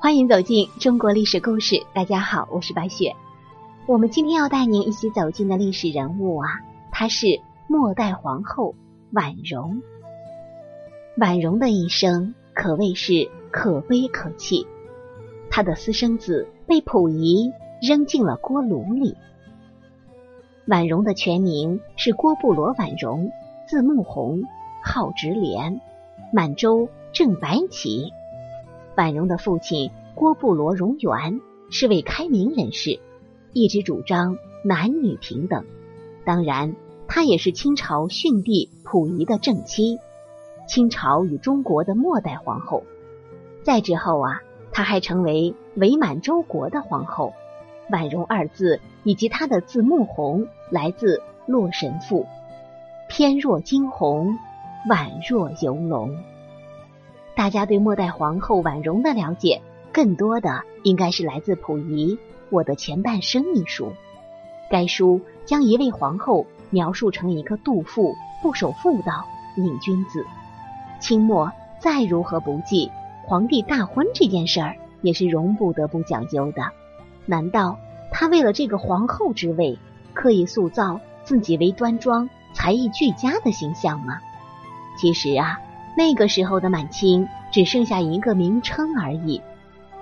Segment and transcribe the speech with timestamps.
[0.00, 1.84] 欢迎走进中国历史故事。
[1.92, 3.16] 大家好，我是白雪。
[3.84, 6.48] 我们今天要带您一起走进的历史人物啊，
[6.92, 8.76] 她是末代皇后
[9.10, 9.82] 婉容。
[11.16, 14.68] 婉容的一生可谓是可悲可泣。
[15.50, 19.16] 她的私生子被溥仪扔进了锅炉里。
[20.68, 23.32] 婉容的全名是郭布罗婉容，
[23.66, 24.44] 字穆弘，
[24.84, 25.80] 号直莲，
[26.32, 28.12] 满洲正白旗。
[28.98, 32.98] 婉容的父亲郭布罗荣元是位开明人士，
[33.52, 35.64] 一直主张男女平等。
[36.24, 36.74] 当然，
[37.06, 40.00] 他也是清朝逊帝溥仪的正妻，
[40.66, 42.82] 清朝与中国的末代皇后。
[43.62, 44.42] 再之后啊，
[44.72, 47.34] 他还成为伪满洲国的皇后。
[47.92, 52.22] 婉容二字以及她的字穆弘，来自《洛神赋》，
[53.08, 54.36] 翩若惊鸿，
[54.90, 56.18] 婉若游龙。
[57.38, 62.16] 大家对末代皇后婉容的了解，更多的应该是来自溥仪
[62.50, 63.92] 《我的前半生》一书。
[64.68, 69.24] 该书将一位皇后描述成一个妒妇、不守妇道、
[69.56, 70.26] 瘾君子。
[70.98, 72.90] 清末再如何不济，
[73.24, 76.62] 皇帝大婚这件事儿也是容不得不讲究的。
[77.24, 77.78] 难道
[78.10, 79.78] 他为了这个皇后之位，
[80.12, 84.18] 刻意塑造自己为端庄、才艺俱佳的形象吗？
[85.00, 85.60] 其实啊。
[85.98, 89.42] 那个时候的满清只剩下一个名称而已，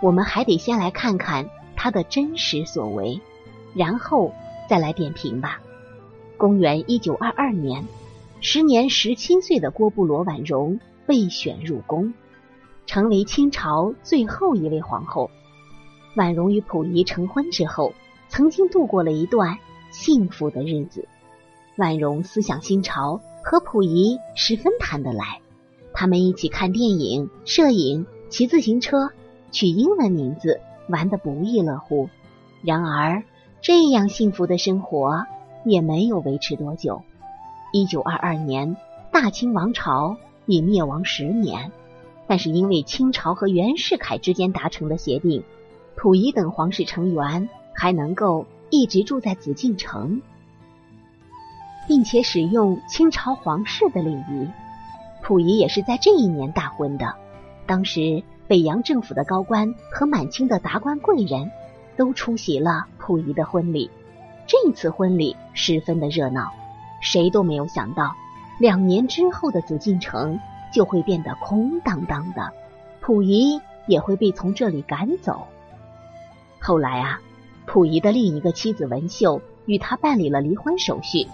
[0.00, 3.20] 我们还得先来看看他的真实所为，
[3.74, 4.32] 然后
[4.70, 5.60] 再来点评吧。
[6.38, 7.84] 公元一九二二年，
[8.40, 12.14] 时年十七岁的郭布罗婉容被选入宫，
[12.86, 15.30] 成为清朝最后一位皇后。
[16.16, 17.92] 婉容与溥仪成婚之后，
[18.30, 19.58] 曾经度过了一段
[19.90, 21.06] 幸福的日子。
[21.76, 25.42] 婉容思想新潮，和溥仪十分谈得来。
[25.94, 29.10] 他们一起看电影、摄影、骑自行车，
[29.50, 32.08] 取英文名字，玩得不亦乐乎。
[32.62, 33.22] 然而，
[33.60, 35.26] 这样幸福的生活
[35.64, 37.02] 也没有维持多久。
[37.72, 38.76] 一九二二年，
[39.12, 40.16] 大清王朝
[40.46, 41.72] 已灭亡十年，
[42.26, 45.44] 但是因为清朝和袁世凯之间达成的协定，
[45.96, 50.22] 溥仪等皇室成员还能够一直住在紫禁城，
[51.86, 54.48] 并且使用清朝皇室的礼仪。
[55.22, 57.14] 溥仪也是在这一年大婚的。
[57.64, 61.50] 当时北洋政府的高官和满清的达官贵人
[61.96, 63.90] 都出席了溥仪的婚礼。
[64.46, 66.50] 这次婚礼十分的热闹，
[67.00, 68.14] 谁都没有想到，
[68.58, 70.38] 两年之后的紫禁城
[70.74, 72.52] 就会变得空荡荡的，
[73.00, 75.46] 溥仪也会被从这里赶走。
[76.58, 77.20] 后来啊，
[77.64, 81.28] 溥仪的另一个妻子文秀与他办理了离婚手续，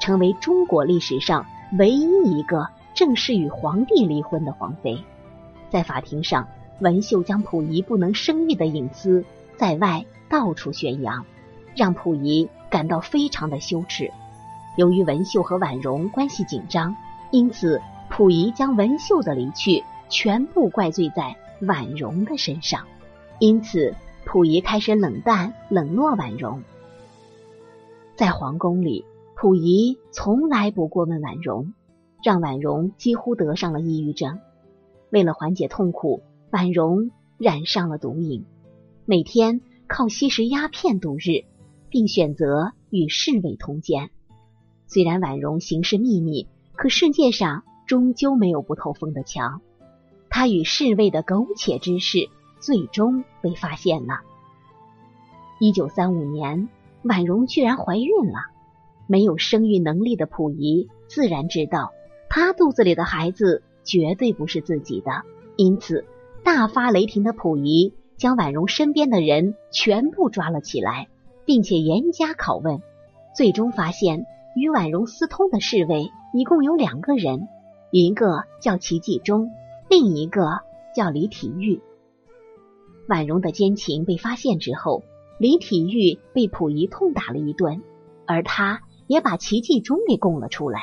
[0.00, 1.46] 成为中国历史上
[1.78, 2.66] 唯一一个。
[2.94, 4.98] 正式与皇帝离婚的皇妃，
[5.68, 6.48] 在法庭上，
[6.80, 9.24] 文秀将溥仪不能生育的隐私
[9.56, 11.26] 在外到处宣扬，
[11.74, 14.10] 让溥仪感到非常的羞耻。
[14.76, 16.96] 由于文秀和婉容关系紧张，
[17.30, 22.84] 因此溥仪将文秀的离去全部怪罪在婉容的身上。
[23.40, 23.94] 因此，
[24.24, 26.62] 溥仪开始冷淡冷落婉容。
[28.14, 31.72] 在皇宫里，溥仪从来不过问婉容。
[32.24, 34.40] 让婉容几乎得上了抑郁症。
[35.10, 38.46] 为了缓解痛苦，婉容染上了毒瘾，
[39.04, 41.44] 每天靠吸食鸦片度日，
[41.90, 44.08] 并选择与侍卫通奸。
[44.86, 49.60] 虽然婉容行事秘密，可世界上终究没有不透风的墙。
[50.30, 54.20] 她与侍卫的苟且之事，最终被发现了。
[55.60, 56.70] 一九三五年，
[57.02, 58.38] 婉容居然怀孕了。
[59.06, 61.92] 没有生育能力的溥仪自然知道。
[62.36, 65.22] 他肚子里的孩子绝对不是自己的，
[65.54, 66.04] 因此
[66.42, 71.06] 大发雷霆的溥仪将婉容身边的人全部抓了起来，
[71.44, 72.82] 并且严加拷问。
[73.36, 77.46] 最终发现与婉容私通的侍卫一共有两个人，
[77.92, 79.52] 一个叫齐继忠，
[79.88, 80.58] 另一个
[80.92, 81.80] 叫李体育。
[83.06, 85.04] 婉容的奸情被发现之后，
[85.38, 87.80] 李体育被溥仪痛打了一顿，
[88.26, 90.80] 而他也把齐继忠给供了出来。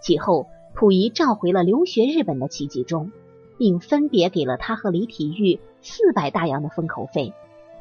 [0.00, 0.48] 其后。
[0.78, 3.10] 溥仪召回了留学日本的齐继忠，
[3.58, 7.32] 并分别给了他和李体育四百大洋的封口费，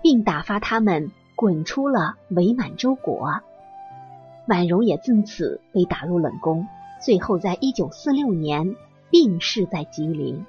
[0.02, 3.30] 并打发他们滚出了伪满洲国。
[4.48, 6.68] 婉容也自此被打入冷宫，
[7.00, 8.76] 最后在一九四六年
[9.12, 10.44] 病逝在吉林。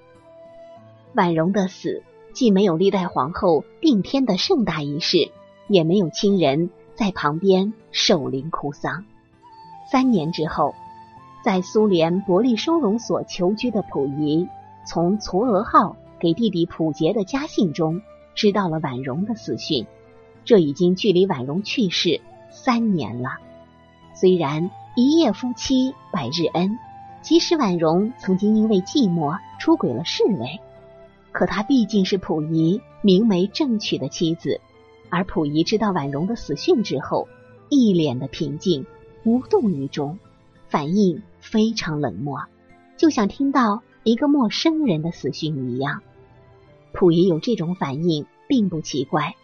[1.12, 2.02] 婉容的死
[2.32, 5.30] 既没有历代皇后定天的盛大仪式，
[5.66, 9.04] 也没有亲人在旁边守灵哭丧。
[9.92, 10.74] 三年之后。
[11.42, 14.48] 在苏联伯利收容所求居的溥仪，
[14.84, 18.02] 从嵯峨号给弟弟溥杰的家信中，
[18.34, 19.86] 知道了婉容的死讯。
[20.44, 22.20] 这已经距离婉容去世
[22.50, 23.30] 三年了。
[24.14, 26.78] 虽然一夜夫妻百日恩，
[27.22, 30.60] 即使婉容曾经因为寂寞出轨了侍卫，
[31.30, 34.60] 可她毕竟是溥仪明媒正娶的妻子。
[35.10, 37.28] 而溥仪知道婉容的死讯之后，
[37.68, 38.84] 一脸的平静，
[39.24, 40.18] 无动于衷，
[40.68, 42.44] 反应非常冷漠，
[42.96, 46.02] 就像听到一个陌生人的死讯一样。
[46.92, 49.36] 溥仪有这种反应并不奇怪，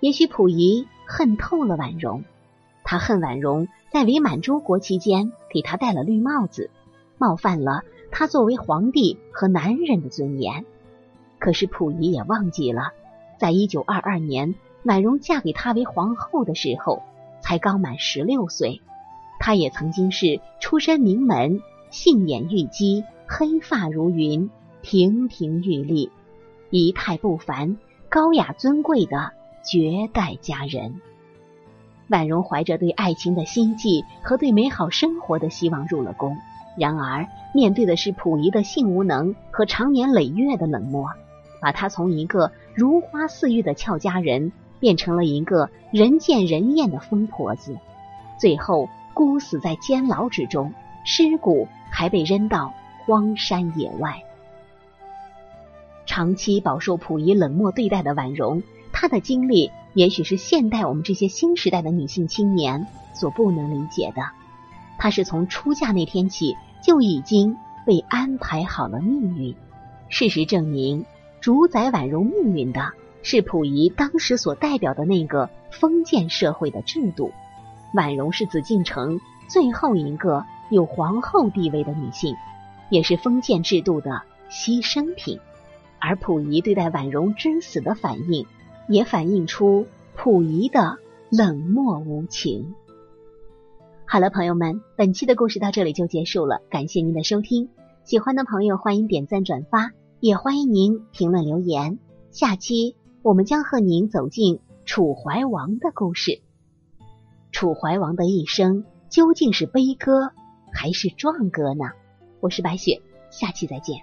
[0.00, 2.24] 也许溥仪恨透了婉容，
[2.84, 6.70] 他恨婉容在伪满洲国期间给他戴了绿帽子，
[7.18, 10.64] 冒犯了他作为皇帝和男人的尊严。
[11.38, 12.92] 可是溥仪也忘记了，
[13.38, 14.54] 在一九二二年。
[14.84, 17.02] 婉容嫁给他为皇后的时候，
[17.40, 18.82] 才刚满十六岁。
[19.38, 21.60] 她也曾经是出身名门、
[21.90, 24.50] 杏眼玉肌、黑发如云、
[24.82, 26.10] 亭亭玉立、
[26.70, 27.76] 仪态不凡、
[28.08, 31.00] 高雅尊贵的绝代佳人。
[32.08, 36.36] 婉容怀着对爱情的心悸和对美好生活的希望入了宫，
[36.78, 41.10] 然而面对的是溥仪的性无能和长年累月的冷漠，
[41.60, 44.52] 把她从一个如花似玉的俏佳人。
[44.78, 47.78] 变成了一个人见人厌的疯婆子，
[48.38, 54.22] 最后孤死在监牢之中，尸骨还被扔到荒山野外。
[56.04, 64.20] 长期饱受溥仪冷漠对待的婉容，她的经历也许是现代我们这些新时代的女性青年所不能理解的。
[64.98, 69.56] 她是从出嫁那天起就已经被安排好了命运。
[70.10, 71.06] 事实证明，
[71.40, 72.92] 主宰婉容命运的。
[73.22, 77.32] 是溥仪当时所代表的那个封建社会的制度。
[77.92, 82.34] 婉容是紫禁城最后一个有皇后地位的女性，
[82.90, 85.38] 也是封建制度的牺牲品。
[85.98, 88.46] 而溥仪对待婉容之死的反应，
[88.88, 90.98] 也反映出溥仪的
[91.30, 92.74] 冷漠无情。
[94.04, 97.70] 好了，朋友们，本期的故事到这里就结束了，感谢您的收听。
[98.04, 99.90] 喜欢的朋友欢迎点赞转发，
[100.20, 101.98] 也欢迎您评论留言。
[102.30, 102.96] 下期。
[103.22, 106.42] 我们将和您走进楚怀王的故事。
[107.56, 110.30] 楚怀王的一生究竟是悲歌
[110.74, 111.86] 还是壮歌呢？
[112.38, 113.00] 我是白雪，
[113.30, 113.96] 下期再见。